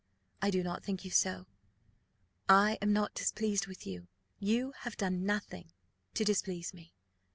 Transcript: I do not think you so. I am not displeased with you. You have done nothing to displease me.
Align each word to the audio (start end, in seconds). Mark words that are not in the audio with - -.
I 0.41 0.49
do 0.49 0.63
not 0.63 0.83
think 0.83 1.05
you 1.05 1.11
so. 1.11 1.45
I 2.49 2.79
am 2.81 2.91
not 2.91 3.13
displeased 3.13 3.67
with 3.67 3.85
you. 3.85 4.07
You 4.39 4.71
have 4.79 4.97
done 4.97 5.25
nothing 5.27 5.73
to 6.15 6.25
displease 6.25 6.73
me. 6.73 6.95